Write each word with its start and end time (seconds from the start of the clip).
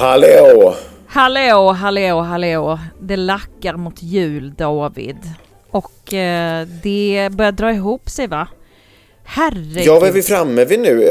Hallå! 0.00 0.74
Hallå, 1.06 1.72
hallå, 1.72 2.20
hallå. 2.20 2.78
Det 3.00 3.16
lackar 3.16 3.76
mot 3.76 4.02
jul, 4.02 4.54
David. 4.54 5.16
Och 5.70 6.14
eh, 6.14 6.66
det 6.82 7.28
börjar 7.32 7.52
dra 7.52 7.72
ihop 7.72 8.10
sig, 8.10 8.26
va? 8.26 8.48
Herregud. 9.24 9.86
Ja, 9.86 9.98
vad 10.00 10.08
är 10.08 10.12
vi 10.12 10.22
framme 10.22 10.64
vid 10.64 10.80
nu? 10.80 11.02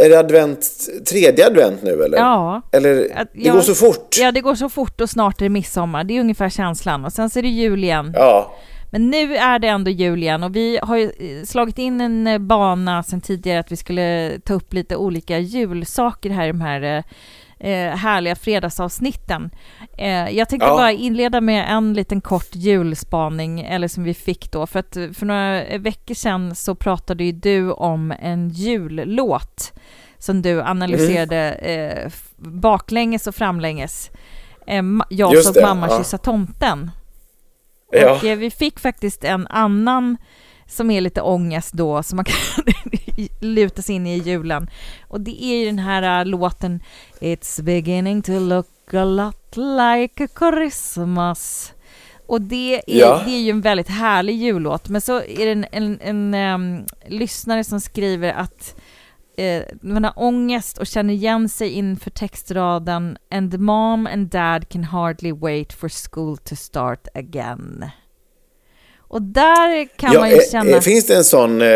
Är 0.00 0.08
det 0.08 0.18
advent, 0.18 0.70
tredje 1.10 1.46
advent 1.46 1.82
nu 1.82 1.90
eller? 2.04 2.18
Ja. 2.18 2.62
Eller, 2.72 2.94
det 2.94 3.26
ja, 3.32 3.52
går 3.52 3.60
så 3.60 3.74
fort. 3.74 4.16
Ja, 4.20 4.32
det 4.32 4.40
går 4.40 4.54
så 4.54 4.68
fort 4.68 5.00
och 5.00 5.10
snart 5.10 5.40
är 5.40 5.44
det 5.44 5.50
midsommar. 5.50 6.04
Det 6.04 6.16
är 6.16 6.20
ungefär 6.20 6.48
känslan. 6.48 7.04
Och 7.04 7.12
sen 7.12 7.30
så 7.30 7.38
är 7.38 7.42
det 7.42 7.48
jul 7.48 7.84
igen. 7.84 8.12
Ja. 8.16 8.54
Men 8.90 9.10
nu 9.10 9.36
är 9.36 9.58
det 9.58 9.68
ändå 9.68 9.90
jul 9.90 10.22
igen 10.22 10.42
och 10.42 10.56
vi 10.56 10.78
har 10.82 10.96
ju 10.96 11.04
eh, 11.04 11.44
slagit 11.44 11.78
in 11.78 12.00
en 12.00 12.26
eh, 12.26 12.38
bana 12.38 13.02
sen 13.02 13.20
tidigare 13.20 13.60
att 13.60 13.72
vi 13.72 13.76
skulle 13.76 14.38
ta 14.44 14.54
upp 14.54 14.72
lite 14.72 14.96
olika 14.96 15.38
julsaker 15.38 16.30
här 16.30 16.44
i 16.44 16.48
de 16.48 16.60
här 16.60 17.04
eh, 17.64 17.96
härliga 17.96 18.36
fredagsavsnitten. 18.36 19.50
Eh, 19.98 20.28
jag 20.30 20.48
tänkte 20.48 20.66
Ja. 20.66 20.76
bara 20.76 20.92
inleda 20.92 21.40
med 21.40 21.66
en 21.72 21.94
liten 21.94 22.20
kort 22.20 22.48
julspaning, 22.54 23.60
eller 23.60 23.88
som 23.88 24.04
vi 24.04 24.14
fick 24.14 24.50
då, 24.52 24.66
för 24.66 24.78
att 24.80 24.96
eh, 24.96 25.10
för 25.10 25.26
några 25.26 25.78
veckor 25.78 26.14
sedan 26.14 26.54
så 26.54 26.74
pratade 26.74 27.24
ju 27.24 27.32
du 27.32 27.70
om 27.72 28.14
en 28.20 28.48
jullåt 28.48 29.72
som 30.18 30.42
du 30.42 30.62
analyserade 30.62 31.52
eh, 31.52 32.12
baklänges 32.36 33.26
och 33.26 33.34
framlänges. 33.34 34.10
Eh, 34.66 34.82
jag 35.10 35.32
Just 35.34 35.44
såg 35.46 35.54
det, 35.54 35.62
mamma 35.62 35.86
ja. 35.90 35.98
kyssa 35.98 36.18
tomten. 36.18 36.90
Ja. 37.92 38.12
Och 38.16 38.24
eh, 38.24 38.38
vi 38.38 38.50
fick 38.50 38.80
faktiskt 38.80 39.24
en 39.24 39.46
annan 39.46 40.16
som 40.66 40.90
är 40.90 41.00
lite 41.00 41.20
ångest 41.22 41.72
då, 41.72 42.02
som 42.02 42.16
man 42.16 42.24
kan 42.24 42.34
luta 43.40 43.82
sig 43.82 43.94
in 43.94 44.06
i 44.06 44.18
julen. 44.18 44.70
Och 45.08 45.20
det 45.20 45.44
är 45.44 45.56
ju 45.58 45.64
den 45.66 45.78
här 45.78 46.20
äh, 46.20 46.26
låten 46.26 46.80
It's 47.20 47.62
beginning 47.62 48.22
to 48.22 48.32
look 48.32 48.94
a 48.94 49.04
lot 49.04 49.56
like 49.56 50.24
a 50.24 50.28
Christmas. 50.38 51.72
Och 52.26 52.40
det 52.40 52.74
är, 52.76 52.82
Ja. 52.86 53.22
det 53.24 53.30
är 53.30 53.40
ju 53.40 53.50
en 53.50 53.60
väldigt 53.60 53.88
härlig 53.88 54.36
jullåt. 54.36 54.88
Men 54.88 55.00
så 55.00 55.16
är 55.22 55.46
det 55.46 55.52
en, 55.52 55.66
en, 55.72 55.98
en 56.00 56.34
ehm, 56.34 56.84
lyssnare 57.06 57.64
som 57.64 57.80
skriver 57.80 58.32
att 58.32 58.76
eh, 59.36 59.62
man 59.80 60.04
har 60.04 60.12
ångest 60.16 60.78
och 60.78 60.86
känner 60.86 61.14
igen 61.14 61.48
sig 61.48 61.70
inför 61.70 62.10
textraden 62.10 63.18
And 63.30 63.60
mom 63.60 64.06
and 64.06 64.28
dad 64.28 64.68
can 64.68 64.84
hardly 64.84 65.32
wait 65.32 65.72
for 65.72 65.88
school 66.10 66.36
to 66.36 66.56
start 66.56 67.08
again. 67.14 67.84
Och 69.08 69.22
där 69.22 69.96
kan 69.96 70.12
ja, 70.12 70.20
man 70.20 70.30
ju 70.30 70.36
eh, 70.36 70.50
känna... 70.52 70.70
eh, 70.70 70.80
Finns 70.80 71.06
det 71.06 71.16
en 71.16 71.24
sån, 71.24 71.62
eh, 71.62 71.68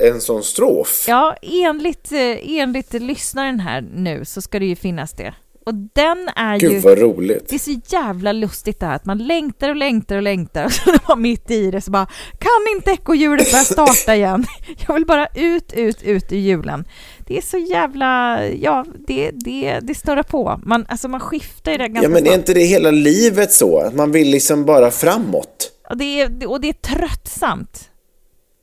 en 0.00 0.20
sån 0.20 0.42
strof? 0.42 1.04
Ja, 1.08 1.36
enligt, 1.42 2.12
enligt 2.42 2.92
lyssnaren 2.92 3.60
här 3.60 3.80
nu 3.94 4.24
så 4.24 4.40
ska 4.40 4.58
det 4.58 4.66
ju 4.66 4.76
finnas 4.76 5.12
det. 5.12 5.34
Och 5.66 5.74
den 5.74 6.28
är 6.36 6.60
ju... 6.60 6.68
Gud 6.68 6.82
vad 6.82 6.98
roligt. 6.98 7.48
Det 7.48 7.54
är 7.54 7.58
så 7.58 7.80
jävla 7.86 8.32
lustigt 8.32 8.80
det 8.80 8.86
här 8.86 8.94
att 8.96 9.04
man 9.04 9.18
längtar 9.18 9.68
och 9.68 9.76
längtar 9.76 10.16
och 10.16 10.22
längtar 10.22 10.64
och 10.64 10.72
så 10.72 10.90
var 11.08 11.16
mitt 11.16 11.50
i 11.50 11.70
det 11.70 11.80
så 11.80 11.90
bara 11.90 12.06
kan 12.38 12.74
inte 12.76 12.90
ekorrhjulet 12.90 13.50
börja 13.50 13.64
starta 13.64 14.14
igen? 14.14 14.44
Jag 14.88 14.94
vill 14.94 15.06
bara 15.06 15.26
ut, 15.34 15.72
ut, 15.72 16.02
ut 16.02 16.32
ur 16.32 16.36
julen. 16.36 16.84
Det 17.26 17.38
är 17.38 17.42
så 17.42 17.58
jävla, 17.58 18.40
ja, 18.48 18.84
det, 19.06 19.30
det, 19.30 19.78
det 19.82 19.94
större 19.94 20.22
på. 20.22 20.60
Man, 20.64 20.86
alltså 20.88 21.08
man 21.08 21.20
skiftar 21.20 21.72
ju 21.72 21.78
det 21.78 21.88
ganska 21.88 22.02
Ja, 22.02 22.08
men 22.08 22.26
är 22.26 22.34
inte 22.34 22.54
det 22.54 22.64
hela 22.64 22.90
livet 22.90 23.52
så? 23.52 23.78
Att 23.78 23.94
man 23.94 24.12
vill 24.12 24.30
liksom 24.30 24.64
bara 24.64 24.90
framåt? 24.90 25.55
Och 25.90 25.96
det, 25.96 26.20
är, 26.20 26.46
och 26.48 26.60
det 26.60 26.68
är 26.68 26.72
tröttsamt. 26.72 27.90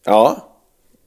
Ja. 0.06 0.50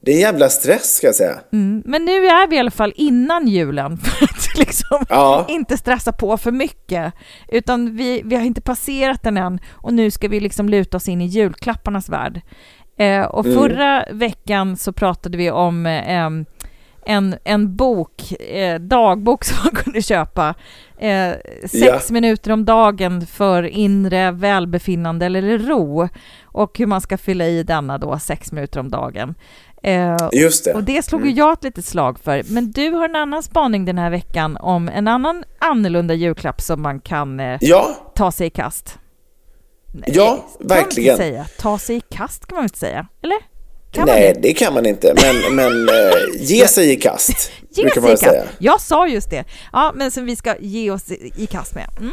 Det 0.01 0.11
är 0.11 0.15
en 0.15 0.21
jävla 0.21 0.49
stress 0.49 0.95
ska 0.95 1.07
jag 1.07 1.15
säga. 1.15 1.39
Mm. 1.53 1.83
Men 1.85 2.05
nu 2.05 2.11
är 2.27 2.47
vi 2.47 2.55
i 2.55 2.59
alla 2.59 2.71
fall 2.71 2.93
innan 2.95 3.47
julen 3.47 3.97
för 4.03 4.23
att 4.25 4.57
liksom 4.57 5.05
Ja. 5.09 5.45
inte 5.49 5.77
stressa 5.77 6.11
på 6.11 6.37
för 6.37 6.51
mycket. 6.51 7.13
Utan 7.47 7.95
vi, 7.95 8.21
vi 8.25 8.35
har 8.35 8.43
inte 8.43 8.61
passerat 8.61 9.23
den 9.23 9.37
än 9.37 9.59
och 9.73 9.93
nu 9.93 10.11
ska 10.11 10.27
vi 10.27 10.39
liksom 10.39 10.69
luta 10.69 10.97
oss 10.97 11.07
in 11.07 11.21
i 11.21 11.25
julklapparnas 11.25 12.09
värld. 12.09 12.41
Eh, 12.97 13.21
och 13.25 13.45
Mm. 13.45 13.57
förra 13.57 14.05
veckan 14.11 14.77
så 14.77 14.93
pratade 14.93 15.37
vi 15.37 15.51
om 15.51 15.85
eh, 15.85 16.29
en, 17.07 17.35
en 17.43 17.75
bok, 17.75 18.31
eh, 18.31 18.79
dagbok 18.79 19.43
som 19.43 19.57
man 19.63 19.75
kunde 19.83 20.01
köpa. 20.01 20.55
Eh, 20.99 21.31
sex 21.61 21.73
Ja. 21.73 21.99
minuter 22.09 22.51
om 22.51 22.65
dagen 22.65 23.25
för 23.27 23.63
inre 23.63 24.31
välbefinnande 24.31 25.25
eller 25.25 25.57
ro. 25.57 26.07
Och 26.45 26.77
hur 26.77 26.85
man 26.85 27.01
ska 27.01 27.17
fylla 27.17 27.45
i 27.45 27.63
denna 27.63 27.97
då, 27.97 28.19
sex 28.19 28.51
minuter 28.51 28.79
om 28.79 28.89
dagen. 28.91 29.35
Eh, 29.83 30.17
Just 30.33 30.63
det. 30.65 30.71
Mm. 30.71 30.79
och 30.81 30.85
det 30.85 31.05
slog 31.05 31.25
ju 31.25 31.31
jag 31.31 31.53
ett 31.53 31.63
litet 31.63 31.85
slag 31.85 32.19
för. 32.19 32.43
Men 32.53 32.71
du 32.71 32.89
har 32.91 33.05
en 33.09 33.15
annan 33.15 33.43
spaning 33.43 33.85
den 33.85 33.97
här 33.97 34.09
veckan 34.09 34.57
om 34.57 34.89
en 34.89 35.07
annan 35.07 35.43
annorlunda 35.59 36.13
julklapp 36.13 36.61
som 36.61 36.81
man 36.81 36.99
kan 36.99 37.39
eh, 37.39 37.57
Ja, 37.61 37.87
ta 38.15 38.31
sig 38.31 38.47
i 38.47 38.49
kast. 38.49 38.99
Ja, 40.07 40.45
verkligen. 40.59 41.17
säga. 41.17 41.45
Ta 41.59 41.77
sig 41.77 41.95
i 41.95 42.01
kast 42.01 42.45
kan 42.45 42.55
man 42.55 42.63
inte 42.65 42.77
säga. 42.79 43.07
Eller? 43.21 43.37
Kan 43.91 44.05
nej 44.05 44.33
det? 44.33 44.39
det 44.41 44.53
kan 44.53 44.73
man 44.73 44.85
inte. 44.85 45.13
Men, 45.13 45.55
men 45.55 45.89
eh, 45.89 45.95
ge 46.35 46.67
sig 46.67 46.91
i 46.91 46.95
kast, 46.95 47.51
Ge 47.69 47.83
brukar 47.83 47.93
sig 47.93 48.01
man 48.01 48.09
i 48.09 48.11
väl 48.11 48.17
säga. 48.17 48.43
kast. 48.43 48.55
Jag 48.59 48.81
sa 48.81 49.07
just 49.07 49.29
det. 49.29 49.45
Ja, 49.73 49.91
men 49.95 50.11
som 50.11 50.25
vi 50.25 50.35
ska 50.35 50.55
ge 50.59 50.91
oss 50.91 51.11
i 51.11 51.31
i 51.35 51.45
kast 51.47 51.75
med. 51.75 51.87
Mm. 51.99 52.11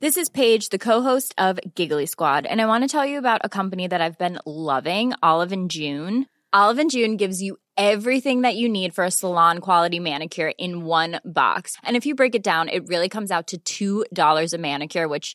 This 0.00 0.16
is 0.18 0.28
Paige, 0.28 0.68
the 0.68 0.78
co-host 0.78 1.34
of 1.38 1.58
Giggly 1.76 2.06
Squad, 2.06 2.46
and 2.46 2.60
I 2.60 2.66
want 2.66 2.84
to 2.84 2.88
tell 2.88 3.06
you 3.06 3.18
about 3.18 3.40
a 3.44 3.48
company 3.48 3.88
that 3.88 4.00
I've 4.02 4.18
been 4.18 4.38
loving, 4.44 5.12
Olive 5.22 5.52
and 5.52 5.70
June. 5.70 6.26
Olive 6.52 6.78
and 6.78 6.90
June 6.90 7.16
gives 7.16 7.40
you 7.42 7.56
everything 7.76 8.42
that 8.42 8.54
you 8.54 8.68
need 8.68 8.94
for 8.94 9.04
a 9.04 9.10
salon 9.10 9.58
quality 9.60 10.00
manicure 10.00 10.52
in 10.58 10.84
one 10.84 11.20
box. 11.24 11.76
And 11.82 11.96
if 11.96 12.04
you 12.06 12.14
break 12.14 12.34
it 12.34 12.42
down, 12.44 12.68
it 12.68 12.86
really 12.86 13.08
comes 13.08 13.30
out 13.30 13.52
to 13.64 14.04
$2 14.14 14.52
a 14.54 14.58
manicure, 14.58 15.08
which 15.08 15.34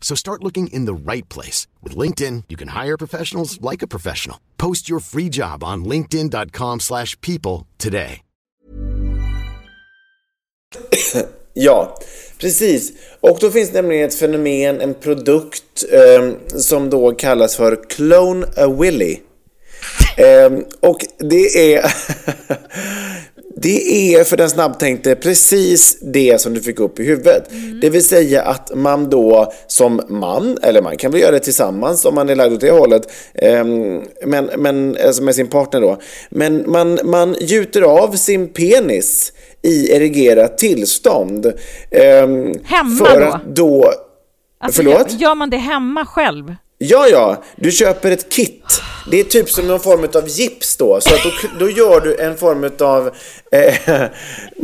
So 0.00 0.16
start 0.16 0.42
looking 0.42 0.66
in 0.72 0.86
the 0.86 1.12
right 1.12 1.28
place. 1.28 1.68
With 1.84 1.96
LinkedIn, 1.96 2.44
you 2.48 2.56
can 2.56 2.68
hire 2.68 2.96
professionals 2.96 3.60
like 3.60 3.82
a 3.82 3.86
professional. 3.86 4.40
Post 4.56 4.88
your 4.88 4.98
free 5.00 5.28
job 5.28 5.62
on 5.62 5.84
linkedin.com 5.84 6.80
slash 6.80 7.16
people 7.20 7.68
today. 7.78 8.22
Ja, 11.54 11.98
precis. 12.38 12.92
Och 13.20 13.38
då 13.40 13.50
finns 13.50 13.72
nämligen 13.72 14.08
ett 14.08 14.14
fenomen, 14.14 14.80
en 14.80 14.94
produkt 14.94 15.84
eh, 15.92 16.58
som 16.58 16.90
då 16.90 17.12
kallas 17.12 17.56
för 17.56 17.88
Clone 17.88 18.46
a 18.56 18.66
Willy. 18.66 19.18
Eh, 20.16 20.50
och 20.80 20.98
det 21.18 21.74
är... 21.74 21.94
Det 23.62 24.14
är 24.14 24.24
för 24.24 24.36
den 24.36 24.50
snabbtänkte 24.50 25.14
precis 25.14 25.98
det 26.00 26.40
som 26.40 26.54
du 26.54 26.60
fick 26.60 26.80
upp 26.80 27.00
i 27.00 27.04
huvudet. 27.04 27.52
Mm. 27.52 27.80
Det 27.80 27.90
vill 27.90 28.04
säga 28.04 28.42
att 28.42 28.70
man 28.74 29.10
då 29.10 29.52
som 29.66 30.00
man, 30.08 30.58
eller 30.62 30.82
man 30.82 30.96
kan 30.96 31.10
väl 31.10 31.20
göra 31.20 31.30
det 31.30 31.40
tillsammans 31.40 32.04
om 32.04 32.14
man 32.14 32.28
är 32.28 32.36
lagd 32.36 32.52
åt 32.52 32.60
det 32.60 32.70
hållet, 32.70 33.12
eh, 33.34 33.64
men, 34.24 34.50
men, 34.58 34.96
alltså 35.06 35.22
med 35.22 35.34
sin 35.34 35.48
partner 35.48 35.80
då. 35.80 35.98
Men 36.30 36.70
man, 36.70 36.98
man 37.04 37.36
gjuter 37.40 37.82
av 37.82 38.12
sin 38.12 38.48
penis 38.48 39.32
i 39.62 39.92
erigerat 39.92 40.58
tillstånd. 40.58 41.46
Eh, 41.90 42.26
hemma 42.64 43.04
för 43.04 43.20
då? 43.20 43.26
Att 43.26 43.56
då 43.56 43.92
alltså, 44.58 44.82
förlåt? 44.82 45.20
Gör 45.20 45.34
man 45.34 45.50
det 45.50 45.56
hemma 45.56 46.06
själv? 46.06 46.54
Ja, 46.82 47.08
ja, 47.08 47.42
du 47.56 47.70
köper 47.70 48.10
ett 48.10 48.28
kit. 48.28 48.80
Det 49.10 49.20
är 49.20 49.24
typ 49.24 49.50
som 49.50 49.66
någon 49.66 49.80
form 49.80 50.08
av 50.14 50.28
gips 50.28 50.76
då. 50.76 51.00
Så 51.00 51.14
att 51.14 51.22
då, 51.24 51.30
då 51.58 51.70
gör 51.70 52.00
du 52.00 52.16
en 52.16 52.36
form 52.36 52.70
av 52.78 53.10
eh, 53.52 53.90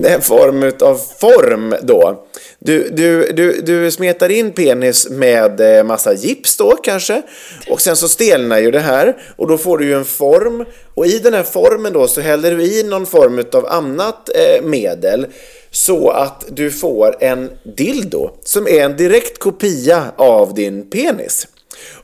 en 0.13 0.23
form 0.23 0.73
av 0.81 1.01
form 1.21 1.75
då. 1.83 2.27
Du, 2.59 2.89
du, 2.89 3.33
du, 3.33 3.61
du 3.61 3.91
smetar 3.91 4.29
in 4.29 4.53
penis 4.53 5.09
med 5.11 5.79
eh, 5.79 5.85
massa 5.85 6.15
gips 6.15 6.57
då 6.57 6.77
kanske. 6.77 7.23
Och 7.71 7.81
sen 7.81 7.97
så 7.97 8.09
stelnar 8.09 8.59
ju 8.59 8.71
det 8.71 8.81
här 8.81 9.17
och 9.37 9.49
då 9.49 9.59
får 9.59 9.79
du 9.79 9.85
ju 9.85 9.95
en 9.95 10.05
form. 10.05 10.65
Och 10.95 11.07
i 11.07 11.19
den 11.19 11.35
här 11.35 11.43
formen 11.43 11.93
då 11.93 12.09
så 12.09 12.21
häller 12.21 12.57
du 12.57 12.65
i 12.65 12.83
någon 12.83 13.07
form 13.07 13.45
av 13.53 13.67
annat 13.67 14.29
eh, 14.29 14.65
medel 14.65 15.27
så 15.71 16.11
att 16.11 16.45
du 16.49 16.71
får 16.71 17.17
en 17.21 17.51
dildo 17.77 18.31
som 18.45 18.69
är 18.69 18.85
en 18.85 18.97
direkt 18.97 19.39
kopia 19.39 20.05
av 20.17 20.55
din 20.55 20.91
penis. 20.91 21.47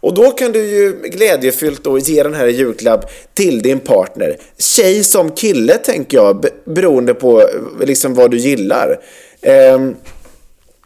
Och 0.01 0.15
då 0.15 0.31
kan 0.31 0.53
du 0.53 0.59
ju 0.59 0.93
glädjefyllt 1.03 1.85
då 1.85 1.99
ge 1.99 2.23
den 2.23 2.35
här 2.35 2.47
i 2.47 2.51
julklapp 2.51 3.11
till 3.35 3.63
din 3.63 3.81
partner. 3.81 4.37
Tjej 4.59 5.05
som 5.05 5.31
kille 5.31 5.75
tänker 5.75 6.17
jag, 6.17 6.47
beroende 6.65 7.15
på 7.15 7.41
eh, 7.41 7.87
liksom 7.87 8.15
vad 8.15 8.31
du 8.31 8.37
gillar. 8.37 9.01
Ehm, 9.43 9.95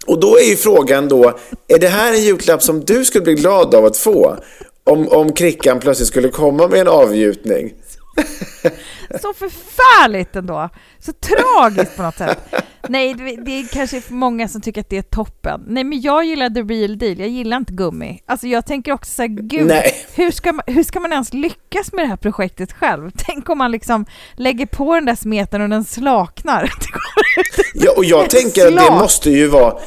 och 0.06 0.21
då 0.21 0.38
är 0.38 0.44
ju 0.50 0.56
frågan 0.56 1.09
då, 1.09 1.38
är 1.69 1.79
det 1.79 1.88
här 1.88 2.12
en 2.12 2.23
julklapp 2.23 2.62
som 2.62 2.85
du 2.85 3.05
skulle 3.05 3.25
bli 3.25 3.35
glad 3.35 3.75
av 3.75 3.85
att 3.85 3.97
få? 3.97 4.37
Om, 4.85 5.09
om 5.09 5.33
Krickan 5.33 5.81
plötsligt 5.81 6.09
skulle 6.09 6.29
komma 6.29 6.69
med 6.69 6.81
en 6.81 6.88
avgjutning. 6.88 7.75
Så 9.23 9.35
förfärligt 9.35 10.37
ändå! 10.37 10.69
Så 10.99 11.13
tragiskt 11.13 11.97
på 11.97 12.03
något 12.03 12.19
sätt. 12.19 12.39
Nej, 12.89 13.15
det, 13.15 13.37
det 13.45 13.51
är 13.51 13.67
kanske 13.73 14.03
många 14.09 14.49
som 14.49 14.61
tycker 14.61 14.81
att 14.81 14.91
det 14.91 14.99
är 14.99 15.03
toppen. 15.03 15.65
Nej, 15.67 15.85
men 15.85 16.01
jag 16.01 16.25
gillar 16.25 16.51
the 16.51 16.63
real 16.63 16.99
deal. 16.99 17.19
Jag 17.21 17.29
gillar 17.29 17.57
inte 17.57 17.73
gummi. 17.73 18.23
Alltså 18.27 18.47
jag 18.47 18.67
tänker 18.67 18.93
också 18.93 19.13
så 19.13 19.23
här, 19.23 19.29
gud, 19.29 19.67
Nej. 19.67 19.95
hur 20.15 20.31
ska, 20.31 20.53
man, 20.53 20.65
hur 20.67 20.83
ska 20.83 21.01
man 21.01 21.13
ens 21.13 21.33
lyckas 21.33 21.93
med 21.93 22.05
det 22.05 22.09
här 22.09 22.17
projektet 22.17 22.73
själv? 22.73 23.11
Tänk 23.17 23.49
om 23.49 23.59
man 23.59 23.71
liksom 23.71 24.07
lägger 24.35 24.67
på 24.67 24.95
den 24.95 25.05
där 25.05 25.15
smeten 25.15 25.62
och 25.62 25.69
den 25.69 25.85
slaknar. 25.85 26.71
Ja, 27.75 27.93
och 27.97 28.05
jag 28.05 28.31
tänker 28.31 28.67
att 28.67 28.77
det 28.77 28.91
måste 28.91 29.31
ju 29.31 29.47
vara 29.47 29.79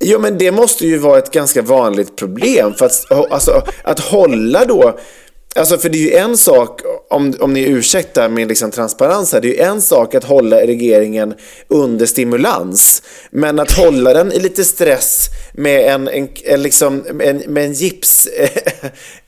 Jo, 0.00 0.18
men 0.18 0.38
det 0.38 0.52
måste 0.52 0.86
ju 0.86 0.98
vara 0.98 1.18
ett 1.18 1.32
ganska 1.32 1.62
vanligt 1.62 2.16
problem. 2.16 2.74
För 2.74 2.86
att, 2.86 3.12
alltså, 3.30 3.62
att 3.84 4.00
hålla 4.00 4.64
då 4.64 4.98
Alltså 5.56 5.78
för 5.78 5.88
det 5.88 5.98
är 5.98 6.02
ju 6.02 6.12
en 6.12 6.36
sak, 6.36 6.80
om, 7.10 7.34
om 7.40 7.52
ni 7.52 7.68
ursäktar 7.68 8.28
min 8.28 8.48
liksom 8.48 8.70
transparens 8.70 9.32
här, 9.32 9.40
det 9.40 9.48
är 9.48 9.52
ju 9.52 9.60
en 9.60 9.82
sak 9.82 10.14
att 10.14 10.24
hålla 10.24 10.62
erigeringen 10.62 11.34
under 11.68 12.06
stimulans. 12.06 13.02
Men 13.30 13.58
att 13.58 13.72
hålla 13.72 14.14
den 14.14 14.32
i 14.32 14.38
lite 14.38 14.64
stress 14.64 15.26
med 15.52 15.94
en, 15.94 16.08
en, 16.08 16.28
en 16.44 16.62
liksom, 16.62 17.04
en, 17.20 17.36
med 17.36 17.64
en 17.64 17.72
gips, 17.72 18.28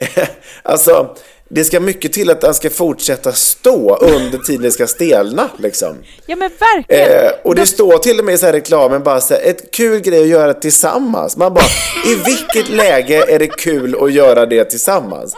alltså 0.62 1.16
det 1.50 1.64
ska 1.64 1.80
mycket 1.80 2.12
till 2.12 2.30
att 2.30 2.40
den 2.40 2.54
ska 2.54 2.70
fortsätta 2.70 3.32
stå 3.32 3.96
under 3.96 4.38
tiden 4.38 4.62
det 4.62 4.70
ska 4.70 4.86
stelna. 4.86 5.48
Liksom. 5.58 5.96
Ja 6.26 6.36
men 6.36 6.50
verkligen. 6.60 7.26
Eh, 7.26 7.30
och 7.44 7.54
det 7.54 7.66
står 7.66 7.98
till 7.98 8.18
och 8.18 8.24
med 8.24 8.34
i 8.34 8.38
så 8.38 8.46
här 8.46 8.52
reklamen 8.52 9.02
bara 9.02 9.20
så 9.20 9.34
här, 9.34 9.42
ett 9.42 9.70
kul 9.70 10.00
grej 10.00 10.22
att 10.22 10.28
göra 10.28 10.54
tillsammans. 10.54 11.36
Man 11.36 11.54
bara, 11.54 11.64
i 12.06 12.14
vilket 12.14 12.68
läge 12.68 13.34
är 13.34 13.38
det 13.38 13.46
kul 13.46 13.96
att 14.00 14.12
göra 14.12 14.46
det 14.46 14.64
tillsammans? 14.64 15.36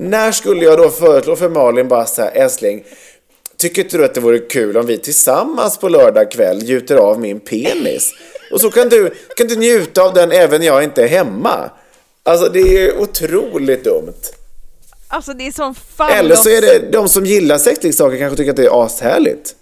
När 0.00 0.32
skulle 0.32 0.64
jag 0.64 0.78
då 0.78 0.88
föreslå 0.88 1.36
för 1.36 1.48
Malin 1.48 1.88
bara 1.88 2.06
så 2.06 2.22
här, 2.22 2.30
älskling, 2.30 2.84
tycker 3.56 3.82
inte 3.82 3.96
du 3.96 4.04
att 4.04 4.14
det 4.14 4.20
vore 4.20 4.38
kul 4.38 4.76
om 4.76 4.86
vi 4.86 4.98
tillsammans 4.98 5.78
på 5.78 5.88
lördag 5.88 6.30
kväll 6.30 6.62
gjuter 6.62 6.96
av 6.96 7.20
min 7.20 7.40
penis? 7.40 8.14
Och 8.52 8.60
så 8.60 8.70
kan 8.70 8.88
du, 8.88 9.14
kan 9.36 9.46
du 9.46 9.56
njuta 9.56 10.02
av 10.02 10.14
den 10.14 10.32
även 10.32 10.60
när 10.60 10.66
jag 10.66 10.84
inte 10.84 11.02
är 11.02 11.08
hemma. 11.08 11.70
Alltså 12.22 12.48
det 12.48 12.60
är 12.60 13.00
otroligt 13.00 13.84
dumt. 13.84 14.22
Alltså 15.08 15.32
det 15.32 15.46
är 15.46 15.52
sån 15.52 15.74
fallos... 15.74 16.14
Eller 16.14 16.36
så 16.36 16.48
är 16.48 16.60
det 16.60 16.92
de 16.92 17.08
som 17.08 17.24
gillar 17.24 17.58
sexleksaker 17.58 18.18
kanske 18.18 18.36
tycker 18.36 18.50
att 18.50 18.56
det 18.56 18.66
är 18.66 18.84
ashärligt. 18.84 19.56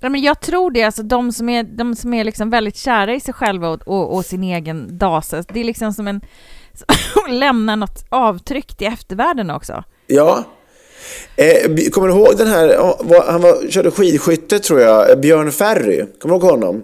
Ja, 0.00 0.08
men 0.08 0.22
jag 0.22 0.40
tror 0.40 0.70
det, 0.70 0.82
alltså 0.82 1.02
de 1.02 1.32
som 1.32 1.48
är, 1.48 1.62
de 1.62 1.96
som 1.96 2.14
är 2.14 2.24
liksom 2.24 2.50
väldigt 2.50 2.76
kära 2.76 3.14
i 3.14 3.20
sig 3.20 3.34
själva 3.34 3.68
och, 3.68 3.88
och, 3.88 4.14
och 4.16 4.24
sin 4.24 4.42
egen 4.42 4.98
dase, 4.98 5.44
det 5.48 5.60
är 5.60 5.64
liksom 5.64 5.92
som 5.92 6.08
en 6.08 6.20
lämna 7.28 7.76
något 7.76 8.04
avtryck 8.08 8.76
till 8.76 8.86
eftervärlden 8.86 9.50
också. 9.50 9.84
Ja. 10.06 10.44
Eh, 11.36 11.90
kommer 11.90 12.08
du 12.08 12.14
ihåg 12.14 12.36
den 12.36 12.46
här, 12.46 12.76
han 13.26 13.42
var, 13.42 13.70
körde 13.70 13.90
skidskytte 13.90 14.58
tror 14.58 14.80
jag, 14.80 15.20
Björn 15.20 15.52
Ferry. 15.52 16.06
Kommer 16.20 16.34
du 16.34 16.40
ihåg 16.40 16.50
honom? 16.50 16.82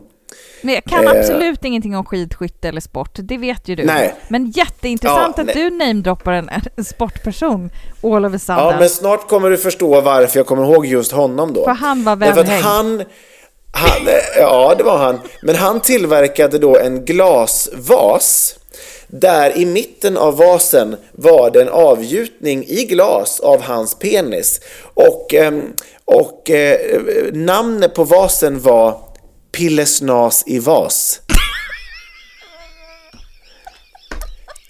Men 0.63 0.75
jag 0.75 0.85
kan 0.85 1.07
eh. 1.07 1.11
absolut 1.11 1.65
ingenting 1.65 1.97
om 1.97 2.05
skidskytte 2.05 2.69
eller 2.69 2.81
sport, 2.81 3.11
det 3.15 3.39
vet 3.39 3.69
ju 3.69 3.77
du. 3.77 3.85
Nej. 3.85 4.15
Men 4.29 4.51
jätteintressant 4.51 5.35
ja, 5.37 5.41
att 5.43 5.47
nej. 5.47 5.55
du 5.55 5.71
namedroppar 5.71 6.33
en, 6.33 6.51
en 6.77 6.85
sportperson 6.85 7.71
all 8.03 8.25
a 8.25 8.39
sudden. 8.39 8.65
Ja, 8.65 8.77
men 8.79 8.89
snart 8.89 9.29
kommer 9.29 9.51
du 9.51 9.59
förstå 9.59 10.01
varför 10.01 10.39
jag 10.39 10.47
kommer 10.47 10.65
ihåg 10.65 10.87
just 10.87 11.13
honom 11.13 11.53
då. 11.53 11.65
För 11.65 11.73
han 11.73 12.05
var 12.05 12.17
Därför 12.17 12.41
att 12.41 12.49
han, 12.49 13.05
han, 13.73 14.09
ja 14.37 14.75
det 14.79 14.85
var 14.85 14.99
han, 14.99 15.21
men 15.43 15.57
han 15.57 15.81
tillverkade 15.81 16.59
då 16.59 16.79
en 16.79 17.05
glasvas 17.05 18.59
där 19.21 19.59
i 19.59 19.67
mitten 19.67 20.17
av 20.17 20.37
vasen 20.37 20.97
var 21.13 21.51
det 21.51 21.63
en 21.63 21.69
avgjutning 21.69 22.65
i 22.69 22.85
glas 22.85 23.41
av 23.41 23.61
hans 23.61 23.95
penis. 23.95 24.61
Och, 24.95 25.35
ehm, 25.35 25.63
och 26.05 26.51
eh, 26.51 26.79
namnet 27.33 27.95
på 27.95 28.05
vasen 28.05 28.61
var 28.61 29.01
Pillesnas 29.53 30.43
i 30.47 30.59
vas. 30.59 31.21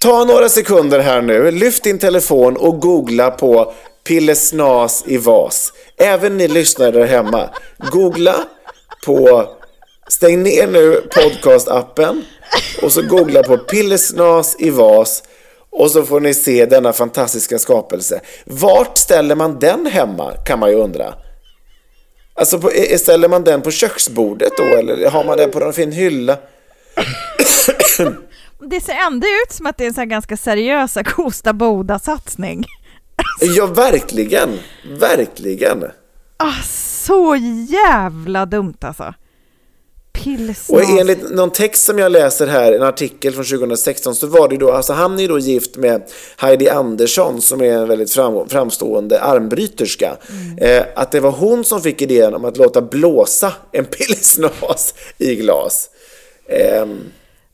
Ta 0.01 0.25
några 0.25 0.49
sekunder 0.49 0.99
här 0.99 1.23
nu, 1.23 1.51
lyft 1.51 1.85
din 1.85 1.99
telefon 1.99 2.57
och 2.57 2.81
googla 2.81 3.31
på 3.31 3.75
Pillesnas 4.05 5.05
i 5.07 5.17
vas. 5.17 5.73
Även 5.97 6.37
ni 6.37 6.49
lyssnare 6.49 6.91
där 6.91 7.07
hemma, 7.07 7.49
googla 7.93 8.35
på, 9.05 9.49
stäng 10.09 10.43
ner 10.43 10.67
nu 10.67 11.09
podcastappen 11.15 12.25
och 12.83 12.93
så 12.93 13.03
googla 13.03 13.43
på 13.43 13.59
Pillesnas 13.59 14.57
i 14.59 14.71
vas 14.71 15.23
och 15.71 15.91
så 15.91 16.03
får 16.03 16.21
ni 16.21 16.35
se 16.35 16.67
denna 16.67 16.93
fantastiska 16.93 17.59
skapelse. 17.59 18.21
Vart 18.45 18.99
ställer 18.99 19.35
man 19.35 19.59
den 19.59 19.87
hemma 19.87 20.33
kan 20.47 20.59
man 20.59 20.71
ju 20.71 20.77
undra. 20.77 21.15
Alltså 22.35 22.59
på, 22.59 22.71
ställer 22.99 23.29
man 23.29 23.45
den 23.45 23.63
på 23.63 23.71
köksbordet 23.71 24.53
då 24.57 24.65
eller 24.65 25.11
har 25.11 25.25
man 25.25 25.37
den 25.37 25.51
på 25.51 25.59
någon 25.59 25.73
fin 25.73 25.93
hylla? 25.93 26.39
Det 28.71 28.81
ser 28.81 28.95
ändå 29.07 29.27
ut 29.27 29.53
som 29.53 29.67
att 29.67 29.77
det 29.79 29.85
är 29.85 29.89
en 29.89 29.95
sån 29.95 30.09
ganska 30.09 30.37
seriös 30.37 30.99
Kosta 31.05 31.53
Boda-satsning. 31.53 32.65
Ja, 33.41 33.67
verkligen. 33.67 34.59
Verkligen. 34.99 35.85
Ah, 36.37 36.63
så 37.05 37.37
jävla 37.69 38.47
dumt 38.47 38.77
alltså. 38.81 39.15
Pilsnas. 40.13 40.69
Och 40.69 40.99
enligt 41.01 41.31
någon 41.31 41.51
text 41.51 41.85
som 41.85 41.99
jag 41.99 42.13
läser 42.13 42.47
här, 42.47 42.73
en 42.73 42.83
artikel 42.83 43.33
från 43.33 43.45
2016, 43.45 44.15
så 44.15 44.27
var 44.27 44.49
det 44.49 44.57
då, 44.57 44.73
alltså 44.73 44.93
han 44.93 45.19
är 45.19 45.23
ju 45.23 45.29
då 45.29 45.39
gift 45.39 45.77
med 45.77 46.03
Heidi 46.37 46.69
Andersson 46.69 47.43
som 47.43 47.61
är 47.61 47.73
en 47.73 47.89
väldigt 47.89 48.13
fram, 48.13 48.49
framstående 48.49 49.21
armbryterska. 49.21 50.17
Mm. 50.31 50.59
Eh, 50.59 50.87
att 50.97 51.11
det 51.11 51.21
var 51.21 51.31
hon 51.31 51.65
som 51.65 51.81
fick 51.81 52.03
idén 52.03 52.35
om 52.35 52.45
att 52.45 52.57
låta 52.57 52.83
blåsa 52.83 53.53
en 53.73 53.85
pilsnas 53.99 54.95
i 55.19 55.35
glas. 55.35 55.89
Eh, 56.47 56.87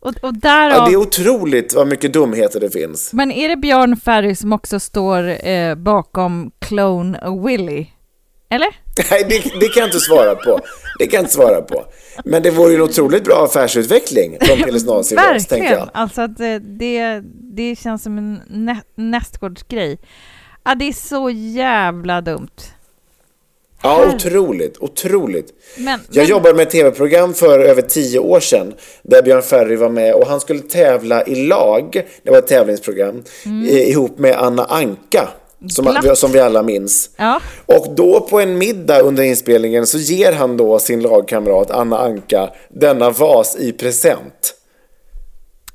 och, 0.00 0.14
och 0.22 0.34
därav... 0.34 0.76
ja, 0.76 0.86
det 0.86 0.92
är 0.92 0.96
otroligt 0.96 1.74
vad 1.74 1.86
mycket 1.86 2.12
dumheter 2.12 2.60
det 2.60 2.70
finns. 2.70 3.12
Men 3.12 3.32
är 3.32 3.48
det 3.48 3.56
Björn 3.56 3.96
Ferry 3.96 4.34
som 4.34 4.52
också 4.52 4.80
står 4.80 5.48
eh, 5.48 5.74
bakom 5.74 6.50
Clone 6.58 7.20
Willy? 7.46 7.86
Eller? 8.50 8.68
Nej, 9.10 9.26
det, 9.28 9.60
det, 9.60 9.68
kan 9.68 9.80
jag 9.80 9.88
inte 9.88 10.00
svara 10.00 10.34
på. 10.34 10.60
Det 10.98 11.06
kan 11.06 11.16
jag 11.16 11.22
inte 11.22 11.34
svara 11.34 11.62
på. 11.62 11.84
Men 12.24 12.42
det 12.42 12.50
vore 12.50 12.70
ju 12.70 12.76
en 12.76 12.82
otroligt 12.82 13.24
bra 13.24 13.44
affärsutveckling 13.44 14.36
från 14.40 14.58
Pilesnas 14.58 15.12
i 15.12 15.14
Verkligen. 15.14 15.44
tänker 15.44 15.72
jag. 15.72 15.90
Alltså 15.94 16.22
att 16.22 16.40
eh, 16.40 16.54
det, 16.54 17.20
det 17.56 17.76
känns 17.76 18.02
som 18.02 18.18
en 18.18 18.40
nä, 18.48 18.82
nästgårdsgrej. 18.94 19.98
Ja, 20.64 20.74
det 20.74 20.88
är 20.88 20.92
så 20.92 21.30
jävla 21.30 22.20
dumt. 22.20 22.48
Ja, 23.82 24.12
otroligt, 24.14 24.78
otroligt. 24.78 25.52
Men, 25.76 26.00
jag 26.10 26.22
men... 26.22 26.30
jobbade 26.30 26.54
med 26.54 26.62
ett 26.62 26.70
tv-program 26.70 27.34
för 27.34 27.58
över 27.58 27.82
tio 27.82 28.18
år 28.18 28.40
sedan 28.40 28.74
där 29.02 29.22
Björn 29.22 29.42
Ferry 29.42 29.76
var 29.76 29.88
med 29.88 30.14
och 30.14 30.26
han 30.26 30.40
skulle 30.40 30.60
tävla 30.60 31.26
i 31.26 31.34
lag. 31.34 32.02
Det 32.22 32.30
var 32.30 32.38
ett 32.38 32.46
tävlingsprogram 32.46 33.22
mm. 33.44 33.66
ihop 33.66 34.18
med 34.18 34.36
Anna 34.36 34.64
Anka. 34.64 35.28
Som, 35.70 36.14
som, 36.14 36.32
vi 36.32 36.40
alla 36.40 36.62
minns. 36.62 37.10
Ja. 37.16 37.40
Och 37.66 37.94
då 37.94 38.20
på 38.20 38.40
en 38.40 38.58
middag 38.58 39.00
under 39.00 39.22
inspelningen 39.22 39.86
så 39.86 39.98
ger 39.98 40.32
han 40.32 40.56
då 40.56 40.78
sin 40.78 41.00
lagkamrat 41.00 41.70
Anna 41.70 41.98
Anka 41.98 42.50
denna 42.68 43.10
vas 43.10 43.56
i 43.56 43.72
present. 43.72 44.54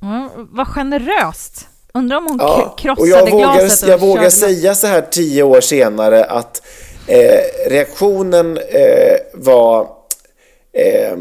Mm, 0.01 0.29
vad 0.51 0.67
generöst. 0.67 1.67
Undrar 1.93 2.17
om 2.17 2.25
hon 2.27 2.37
ja, 2.39 2.75
krossade 2.77 3.01
och 3.01 3.07
jag 3.07 3.31
vågar, 3.31 3.53
glaset 3.53 3.83
och 3.83 3.89
Jag 3.89 3.99
vågar 3.99 4.29
säga 4.29 4.75
så 4.75 4.87
här 4.87 5.01
tio 5.01 5.43
år 5.43 5.61
senare 5.61 6.25
att 6.25 6.61
Eh, 7.07 7.69
reaktionen 7.69 8.57
eh, 8.57 9.17
var 9.33 9.81
eh, 10.73 11.17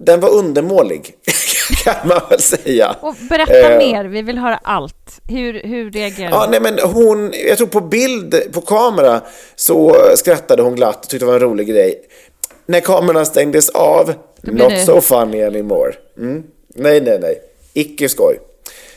den 0.00 0.20
var 0.20 0.28
undermålig, 0.28 1.14
kan 1.84 2.08
man 2.08 2.20
väl 2.30 2.40
säga. 2.40 2.96
Och 3.00 3.14
berätta 3.28 3.72
eh, 3.72 3.78
mer, 3.78 4.04
vi 4.04 4.22
vill 4.22 4.38
höra 4.38 4.60
allt. 4.62 5.20
Hur, 5.28 5.62
hur 5.62 5.90
reagerade 5.90 6.36
ja, 6.36 6.48
nej, 6.50 6.60
men 6.60 6.78
hon? 6.78 7.32
Jag 7.48 7.58
tror 7.58 7.66
på 7.66 7.80
bild, 7.80 8.52
på 8.52 8.60
kamera, 8.60 9.20
så 9.56 9.96
skrattade 10.16 10.62
hon 10.62 10.74
glatt 10.74 11.04
och 11.04 11.10
tyckte 11.10 11.24
det 11.24 11.26
var 11.26 11.34
en 11.34 11.40
rolig 11.40 11.68
grej. 11.68 12.02
När 12.66 12.80
kamerorna 12.80 13.24
stängdes 13.24 13.68
av, 13.68 14.14
not 14.42 14.70
det... 14.70 14.84
so 14.84 15.00
funny 15.00 15.42
anymore. 15.42 15.92
Mm. 16.18 16.42
Nej, 16.74 17.00
nej, 17.00 17.18
nej. 17.20 17.40
Icke 17.74 18.08
skoj. 18.08 18.38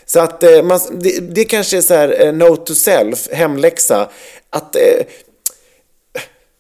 Så 0.06 0.20
att 0.20 0.44
eh, 0.44 0.64
man, 0.64 0.80
det, 0.92 1.20
det 1.20 1.46
kanske 1.46 1.78
är 1.78 1.82
så 1.82 1.94
här, 1.94 2.26
eh, 2.26 2.34
note 2.34 2.66
to 2.66 2.76
self, 2.76 3.28
hemläxa, 3.32 4.10
att 4.50 4.76
eh, 4.76 5.06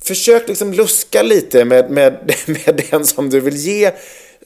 försök 0.03 0.47
liksom 0.47 0.73
luska 0.73 1.21
lite 1.21 1.65
med, 1.65 1.91
med, 1.91 2.33
med 2.45 2.83
den 2.91 3.05
som 3.05 3.29
du 3.29 3.39
vill 3.39 3.55
ge 3.55 3.91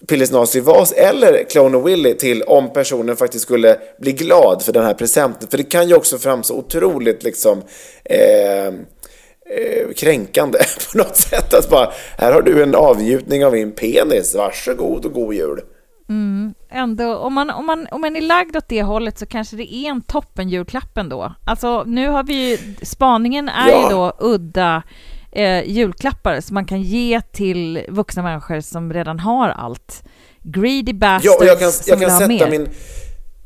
Pilesnasi 0.08 0.60
vas 0.60 0.92
eller 0.92 1.44
Clone 1.50 1.80
Willy 1.80 2.14
till 2.14 2.44
om 2.44 2.74
personen 2.74 3.18
faktiskt 3.18 3.44
skulle 3.44 3.78
bli 4.02 4.12
glad 4.12 4.62
för 4.62 4.74
den 4.74 4.86
här 4.86 4.94
presenten. 4.94 5.48
För 5.50 5.58
det 5.58 5.64
kan 5.64 5.90
ju 5.90 5.96
också 5.96 6.18
framstå 6.18 6.54
otroligt 6.54 7.24
liksom 7.24 7.62
eh, 8.06 8.68
eh, 8.68 9.94
kränkande 9.96 10.60
på 10.92 10.98
något 10.98 11.16
sätt. 11.16 11.54
Att 11.54 11.70
bara, 11.70 11.92
här 12.18 12.32
har 12.32 12.42
du 12.42 12.64
en 12.64 12.76
avgjutning 12.76 13.46
av 13.46 13.54
min 13.54 13.72
penis, 13.72 14.36
varsågod 14.36 15.06
och 15.06 15.14
god 15.14 15.34
jul. 15.34 15.62
Mm, 16.10 16.54
ändå, 16.70 17.16
om 17.16 17.34
man, 17.34 17.50
om, 17.50 17.66
man, 17.66 17.88
om 17.92 18.02
man 18.02 18.16
är 18.16 18.22
lagd 18.22 18.58
åt 18.58 18.70
det 18.70 18.84
hållet 18.84 19.20
så 19.20 19.26
kanske 19.26 19.56
det 19.56 19.74
är 19.74 19.90
en 19.90 20.02
toppen 20.02 20.50
julklapp 20.50 20.98
ändå. 20.98 21.34
Alltså 21.46 21.84
nu 21.84 22.08
har 22.08 22.24
vi 22.24 22.50
ju, 22.50 22.58
spaningen 22.82 23.50
är 23.50 23.70
ja. 23.70 23.84
ju 23.84 23.96
då 23.96 24.18
udda 24.20 24.84
eh, 25.32 25.70
julklappar 25.70 26.42
som 26.42 26.54
man 26.54 26.66
kan 26.66 26.82
ge 26.82 27.22
till 27.22 27.86
vuxna 27.88 28.24
människor 28.24 28.62
som 28.62 28.94
redan 28.94 29.20
har 29.20 29.50
allt. 29.50 30.04
Greedy 30.44 30.94
bastards 30.94 31.38
ja, 31.40 31.46
jag 31.46 31.60
kan, 31.60 31.72
jag 31.86 32.00
kan 32.00 32.12
sätta 32.12 32.28
mer. 32.28 32.50
Min, 32.50 32.70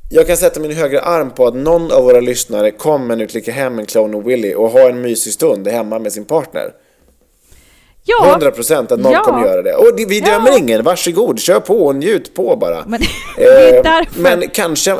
jag 0.10 0.28
kan 0.28 0.38
sätta 0.38 0.60
min 0.60 0.72
högra 0.72 1.02
arm 1.02 1.30
på 1.32 1.48
att 1.48 1.56
någon 1.56 1.92
av 1.92 2.04
våra 2.04 2.20
lyssnare 2.20 2.72
kommer 2.72 3.16
nu 3.16 3.28
klicka 3.28 3.52
hem 3.52 3.80
en 3.80 3.86
Clone 3.86 4.18
och 4.18 4.30
Willy 4.30 4.54
och 4.54 4.70
ha 4.70 4.90
en 4.90 5.02
mysig 5.02 5.34
stund 5.34 5.68
hemma 5.68 6.00
med 6.00 6.14
sin 6.14 6.26
partner. 6.26 6.72
Ja. 8.04 8.30
100 8.30 8.52
procent 8.52 8.92
att 8.92 9.00
någon 9.00 9.12
ja. 9.12 9.24
kommer 9.24 9.46
göra 9.46 9.62
det. 9.62 9.76
Och 9.76 9.94
vi 9.98 10.20
dömer 10.20 10.50
ja. 10.50 10.58
ingen, 10.58 10.84
varsågod, 10.84 11.40
kör 11.40 11.60
på 11.60 11.86
och 11.86 11.96
njut 11.96 12.34
på 12.34 12.56
bara. 12.56 12.84
Men, 12.88 13.02
eh, 13.38 14.08
men 14.16 14.50
kanske, 14.50 14.98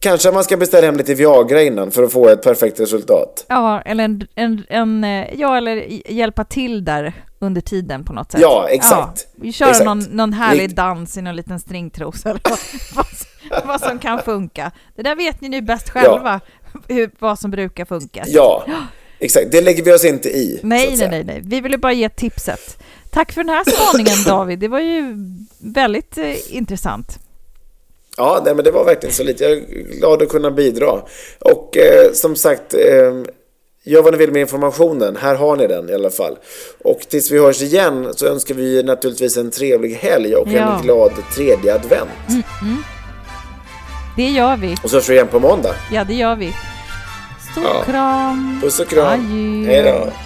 Kanske 0.00 0.32
man 0.32 0.44
ska 0.44 0.56
beställa 0.56 0.86
hem 0.86 0.96
lite 0.96 1.14
Viagra 1.14 1.62
innan 1.62 1.90
för 1.90 2.02
att 2.02 2.12
få 2.12 2.28
ett 2.28 2.42
perfekt 2.42 2.80
resultat. 2.80 3.46
Ja, 3.48 3.80
eller, 3.80 4.04
en, 4.04 4.26
en, 4.34 4.64
en 4.68 5.04
eh, 5.04 5.34
ja, 5.34 5.56
eller 5.56 5.86
hjälpa 6.12 6.44
till 6.44 6.84
där 6.84 7.12
under 7.38 7.60
tiden 7.60 8.04
på 8.04 8.12
något 8.12 8.32
sätt. 8.32 8.40
Ja, 8.40 8.68
exakt. 8.70 9.26
Ja, 9.26 9.40
vi 9.42 9.52
kör 9.52 9.68
exakt. 9.68 9.84
Någon, 9.84 9.98
någon 9.98 10.32
härlig 10.32 10.74
dans 10.74 11.16
i 11.16 11.22
någon 11.22 11.36
liten 11.36 11.60
stringtrosa 11.60 12.30
eller 12.30 12.40
vad, 12.94 13.06
vad, 13.66 13.80
som 13.80 13.98
kan 13.98 14.22
funka. 14.22 14.72
Det 14.96 15.02
där 15.02 15.16
vet 15.16 15.40
ni 15.40 15.48
nu 15.48 15.62
bäst 15.62 15.90
själva, 15.90 16.40
ja. 16.72 16.80
hur, 16.88 17.10
vad 17.18 17.38
som 17.38 17.50
brukar 17.50 17.84
funka. 17.84 18.24
Ja, 18.26 18.64
exakt. 19.18 19.52
Det 19.52 19.60
lägger 19.60 19.84
vi 19.84 19.92
oss 19.92 20.04
inte 20.04 20.28
i. 20.28 20.60
Nej, 20.62 20.96
nej, 20.96 21.08
nej, 21.08 21.24
nej. 21.24 21.40
Vi 21.44 21.60
ville 21.60 21.78
bara 21.78 21.92
ge 21.92 22.08
tipset. 22.08 22.82
Tack 23.10 23.32
för 23.32 23.44
den 23.44 23.54
här 23.54 23.64
spaningen 23.64 24.16
David. 24.26 24.58
Det 24.58 24.68
var 24.68 24.80
ju 24.80 25.14
väldigt 25.58 26.18
eh, 26.18 26.56
intressant. 26.56 27.18
Ja, 28.16 28.42
nej, 28.44 28.54
men 28.54 28.64
det 28.64 28.70
var 28.70 28.84
verkligen 28.84 29.14
så 29.14 29.24
lite. 29.24 29.44
Jag 29.44 29.52
är 29.52 29.60
glad 29.98 30.22
att 30.22 30.28
kunna 30.28 30.50
bidra. 30.50 31.02
Och 31.38 31.76
eh, 31.76 32.12
som 32.12 32.36
sagt, 32.36 32.74
eh, 32.74 33.14
gör 33.84 34.02
vad 34.02 34.12
ni 34.12 34.18
vill 34.18 34.32
med 34.32 34.40
informationen. 34.40 35.16
Här 35.16 35.34
har 35.34 35.56
ni 35.56 35.66
den 35.66 35.90
i 35.90 35.94
alla 35.94 36.10
fall. 36.10 36.38
Och 36.78 37.00
tills 37.08 37.30
vi 37.30 37.38
hörs 37.38 37.62
igen 37.62 38.08
så 38.16 38.26
önskar 38.26 38.54
vi 38.54 38.82
naturligtvis 38.82 39.36
en 39.36 39.50
trevlig 39.50 39.94
helg 39.94 40.34
och 40.34 40.48
ja. 40.48 40.76
en 40.76 40.82
glad 40.82 41.12
tredje 41.34 41.74
advent. 41.74 42.28
Mm, 42.28 42.42
mm. 42.62 42.76
Det 44.16 44.28
gör 44.28 44.56
vi. 44.56 44.76
Och 44.82 44.90
så 44.90 44.96
hörs 44.96 45.08
vi 45.08 45.14
igen 45.14 45.28
på 45.28 45.40
måndag. 45.40 45.74
Ja, 45.92 46.04
det 46.04 46.14
gör 46.14 46.36
vi. 46.36 46.52
Stor 47.52 47.64
ja. 47.64 47.82
kram. 47.82 48.58
Puss 48.62 48.80
och 48.80 48.88
kram. 48.88 49.06
Adjö. 49.06 49.72
Hej 49.72 49.82
då. 49.82 50.25